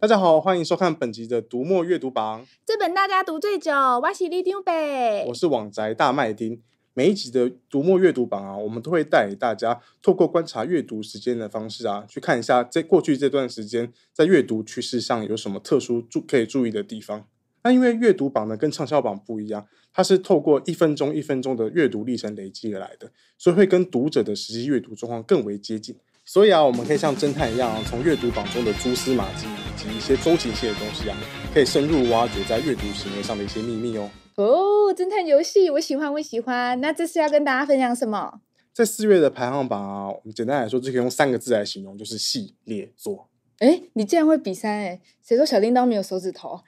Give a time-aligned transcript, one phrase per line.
[0.00, 2.46] 大家好，欢迎收看本集的读墨阅读榜。
[2.64, 4.72] 这本大家读最久，我是里长伯，
[5.26, 6.62] 我是网宅大麦丁。
[6.94, 17.26] 每一集的读墨阅读榜啊，我们都会带给大家透过观察阅读时间的方式啊，去看一下在过去这段时间在阅读趋势上有什么特殊注可以注意的地方。
[17.64, 25.96] 那因为阅读榜呢跟畅销榜不一样，它是透过一分钟一分钟的阅读历程累积而来的，所以会跟读者的实际阅读状况更为接近。
[26.30, 31.16] 所以啊，我们可以像侦探一样啊，从阅读榜中的蛛丝马迹以及一些周期性的东西啊，
[31.54, 34.10] 可以深入挖掘在阅读行为上的一些秘密哦。
[34.34, 36.78] 哦，侦探游戏，我喜欢，我喜欢。
[36.82, 38.42] 那这次要跟大家分享什么？
[38.74, 43.30] 在四月的排行榜啊，我们简单来说就可以用三个字来形容，就是系列作。
[43.60, 45.00] 哎，你竟然会比三哎？
[45.26, 46.60] 谁说小叮当没有手指头？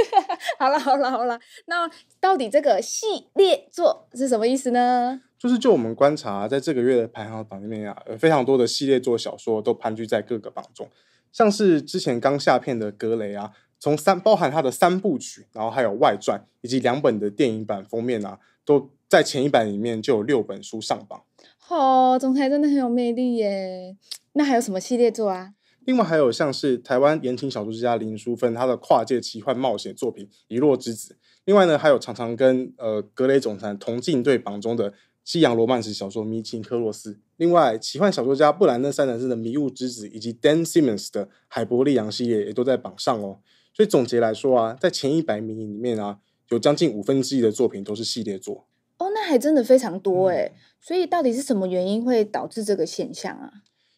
[0.60, 1.90] 好了好了好了，那
[2.20, 5.22] 到底这个系列作是什么意思呢？
[5.38, 10.88] 就是就我们观察，在这个月的排行榜里面啊，有非常多的系列作小说都盘踞在各个榜中，
[11.30, 21.22] 像是之前刚下片的《格雷》啊，从三包含它的三部曲，然后还有外传以及两本的电影版封面啊，都在前一版里面就有六本书上榜。
[21.68, 23.96] 哦，总裁真的很有魅力耶！
[24.32, 25.52] 那还有什么系列作啊？
[25.84, 34.94] 另外还有像是台湾言情小说家林淑芬她的跨界奇幻冒险作品《遗落之子》，另外呢还有常常跟呃格雷总裁同进对榜中的。
[35.26, 43.40] 西洋罗曼史小说《迷情克洛斯》，另外奇幻小说家布兰登·三德斯的《迷雾之子》，以及 Dan Simmons 的《海伯利昂》系列也都在榜上哦。
[43.74, 50.52] 所以总结来说啊，在前一百名里面啊，有将近五分之一的作品都是系列作哦，那还真的非常多哎。
[50.80, 53.50] 所以到底是什么原因会导致这个现象啊？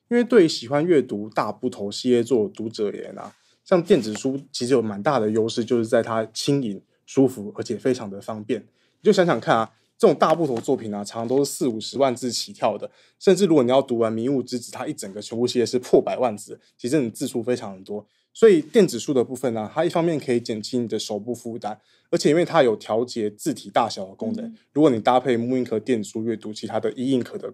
[0.09, 8.63] 因为对于喜欢阅读大部头系列作的读者而言啊，像电子书其实有蛮大的优势，就是在它轻盈、舒服，而且非常的方便。
[8.63, 9.75] 你就想想看啊。
[9.99, 18.07] 这种大部头作品啊，常常都是四五十万字起跳的，甚至如果你要读完《迷雾之子》，它一整个全部系列是破百万字，其实你字数非常的多。
[18.33, 21.77] 所以电子书的部分呢、啊，它一方面可以减轻你的手部负担，
[22.11, 27.53] 而且因为它有调节字体大小的功能，如果你搭配 mooInk 电子书阅读其他的 E Ink 的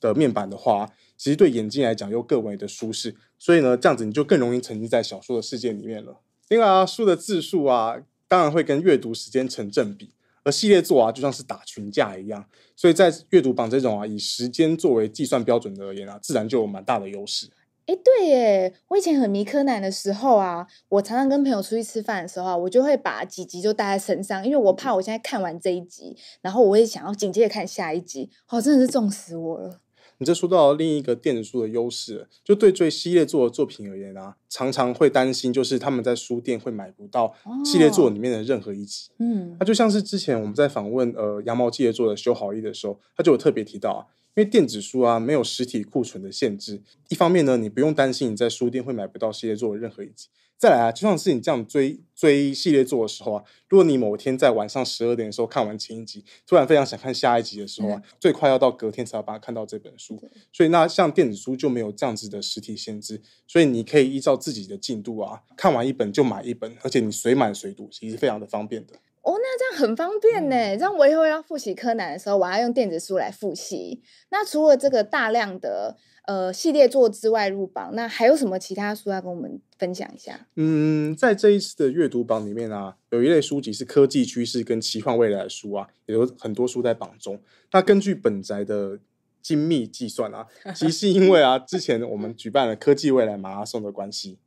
[0.00, 3.14] 的面板的话，其实对眼睛来讲又更为的舒适。
[3.38, 6.18] 所以呢，这样子你就更容易沉浸在小说的世界里面了。
[6.48, 10.10] 另外啊，书的字数啊，当然会跟阅读时间成正比。
[10.44, 12.46] 而系列作啊，就像是打群架一样，
[12.76, 17.50] 所以在阅读榜这种啊，以时间作为计算标准的而言啊，自然就有蛮大的优势。
[17.86, 29.80] 哎，对耶，我以前很迷柯南的时候啊，我常常跟朋友出去吃饭的时候啊，我就会把几集就带在身上，因为我怕我现在看完这一集，然后我也想要紧接着看下一集，哦，真的是重死我了。
[30.18, 39.10] 你这说到另一个电子书的优势，就对最系列作的作品而言啊，常常会担心，就是他们在书店会买不到系列作里面的任何一集。
[39.18, 50.28] 嗯，它就像是之前我们在访问呃羊毛系列作的修好一的时候，他就有特别提到啊，因为电子书啊没有实体库存的限制，一方面呢，你不用担心你在书店会买不到系列作的任何一集。
[50.56, 60.18] 再来啊，就像是你这样追追系列作的时候啊，如果你某天在晚上十二点的时候看完前一集，突然非常想看下一集的时候啊，嗯、最快要到隔天才要把它看到这本书。
[60.52, 68.94] 所以那像电子书就没有这样子的实体限制，所以你可以依照自己的进度啊，看完一本就买一本，而且你随买随读，其实非常的方便的。
[69.24, 70.76] 哦，那这样很方便呢。
[70.76, 74.02] 这样我以后要复习柯南的时候，我要用电子书来复习。
[74.30, 75.96] 那除了这个大量的
[76.26, 80.46] 呃系列作之外入榜，那还有什么其他书要跟我们分享一下？
[80.56, 87.40] 嗯，在这一次的阅读榜里面啊，有一类书籍是科技趋势跟奇幻未来的书啊，也有很多书在榜中。
[87.72, 88.98] 那根据本宅的
[89.40, 94.38] 精密计算啊，其实是因为啊，之前我们举办了科技未来马拉松的关系。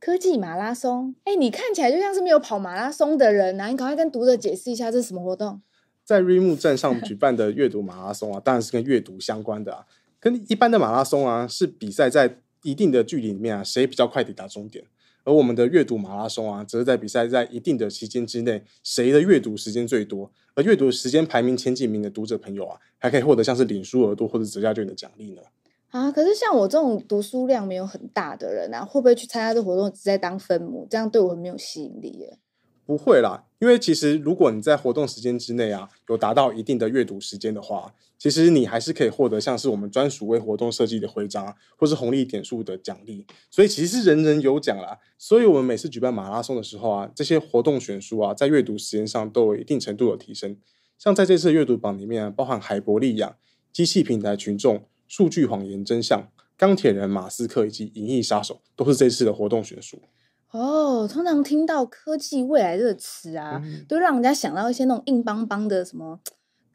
[0.00, 3.66] 科技马拉松，哎，你看起来就像是没有跑马拉松的人呐、啊！
[3.68, 5.60] 你赶快跟读者解释一下，这是什么活动？
[6.04, 9.84] 在瑞木站上 举办的阅读马拉松啊，当然是跟阅读相关的啊。
[10.20, 14.84] 跟一般的马拉松啊，是比赛在一定的距离里面啊，谁比较快抵达终点。
[15.24, 25.42] 而我们的阅读马拉松啊，则是在比赛在一定的期间之内，谁的阅读时间最多，而阅读时间排名前几名的读者朋友啊，还可以获得像是领书额度或者折价券的奖励呢。
[25.90, 30.86] 啊，可是像我这种读书量没有很大的人啊，会不会去参加这活动只在当分母？
[30.90, 32.38] 这样对我很没有吸引力耶。
[32.84, 43.26] 不会啦，因为其实如果你在活动时间之内啊，有达到一定的阅读时间的话，其实你还是可以获得像是我们专属为活动设计的徽章，或是红利点数的奖励。
[43.50, 44.98] 所以其实是人人有奖啦。
[45.18, 50.56] 所以我们每次举办马拉松的时候啊，这些活动选书啊，在阅读时间上都有一定程度的提升。
[50.98, 53.36] 像在这次阅读榜里面，包含海博利亚、
[53.72, 54.84] 机器平台群众。
[55.08, 60.00] 数据谎言真相、钢铁人马斯克以及银翼杀手都是这次的活动选书。
[60.50, 66.20] 哦，通常听到科技未来这个词啊，嗯、都让人家想到一些那种硬邦邦的什么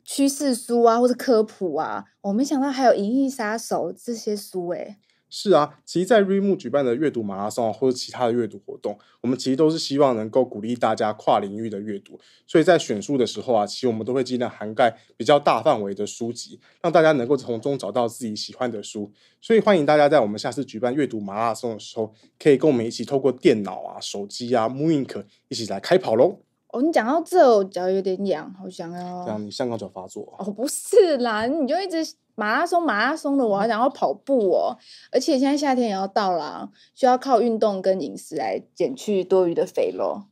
[0.03, 2.05] 趋势书啊，或者科普啊。
[2.21, 4.97] 我、哦、没想到还有银翼杀手这些书诶。
[5.35, 12.19] 是啊，其实，在瑞木举办的阅读马拉松或者其他的阅读活动，我们其实都是希望能够鼓励大家跨领域的阅读。
[12.45, 19.11] 所以在选书的时候啊，其实我们都会尽量涵盖比较大范围的书籍，让大家能够从中找到自己喜欢的书。
[19.41, 26.41] 所以欢迎大家在我们下次举办阅读马拉松的时候，可以跟我们一起透过电脑啊、手机啊、mooInk 一起来开跑喽。
[26.67, 29.23] 哦，你讲到这，我脚有点痒，好想要。
[29.23, 30.35] 这样你香港脚发作？
[30.37, 32.03] 哦，不是啦，你就一直
[32.35, 34.77] 马拉松马拉松的，我还想要跑步哦。
[35.11, 40.23] 而且现在夏天也要到啦，需要靠运动跟饮食来减去多余的肥肉。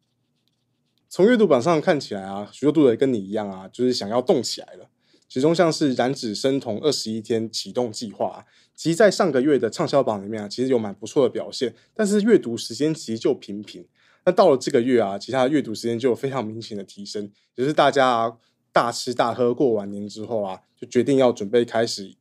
[1.10, 4.88] 从阅读榜上看起来啊，许多读者跟你一样啊，就是想要动起来了。
[5.28, 8.46] 其中像是燃脂生酮二十一天启动计划啊，
[8.76, 13.86] 其实在上个月的畅销榜里面啊，其实有蛮不错的表现，但是阅读时间其实就平平。
[14.26, 18.34] 那到了这个月啊，其他的阅读时间就有非常明显的提升，就是大家啊，
[18.72, 22.14] 大吃大喝过完年之后啊，就决定要准备开始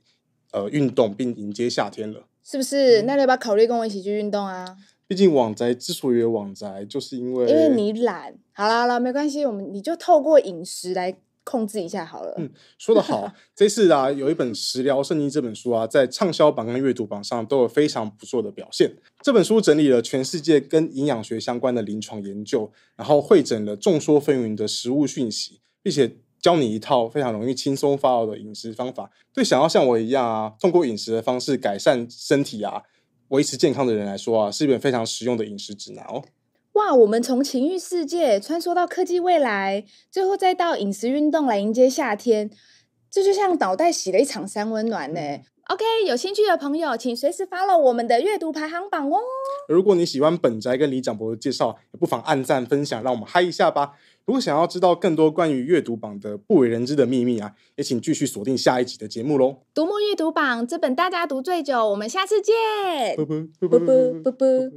[0.53, 3.03] 呃运动，并迎接夏天了，是不是？
[3.03, 4.77] 那你要不要考虑跟我一起去运动啊？
[5.07, 8.35] 毕竟网宅之所以有网宅，就是因为因为你懒。
[8.53, 11.17] 好啦好啦，没关系，我们你就透过饮食来。
[11.43, 12.35] 控制一下好了。
[12.37, 12.49] 嗯，
[12.79, 13.33] 说得好。
[13.57, 18.95] 这次啊，有一本《食疗圣经》这本书啊，在畅销榜跟阅读榜上都有非常不错的表现。
[19.23, 29.11] 这本书整理了全世界跟营养学相关的临床研究，然后会诊了众说纷纭的食物讯息，并且教你一套非常容易轻松 follow 的饮食方法。
[29.33, 32.83] 对想要像我一样啊，通过饮食的方式改善身体啊，
[33.29, 36.23] 维持健康的人来说啊，是一本非常实用的饮食指南哦。
[36.75, 42.51] 哇，我们从情欲世界穿梭到科技未来，最后再到饮食运动来迎接夏天，
[43.11, 45.21] 这就像脑袋洗了一场三温暖呢。
[45.71, 49.19] OK，有兴趣的朋友，请随时 follow 我们的阅读排行榜哦。
[49.69, 53.93] 如果你喜欢本宅跟李长博的介绍，也不妨按赞分享，让我们嗨一下吧。
[54.27, 59.59] 如果想要知道更多关于阅读榜的不为人知的秘密啊，也请继续锁定下一集的节目喽。
[59.73, 62.53] 读墨阅读榜，这本大家读最久，我们下次见。
[63.15, 64.73] 啵啵啵啵啵啵。